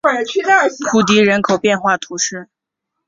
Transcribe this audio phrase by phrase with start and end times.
[0.91, 2.49] 普迪人口变化图示